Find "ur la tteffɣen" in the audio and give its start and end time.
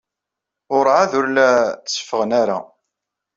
1.19-2.31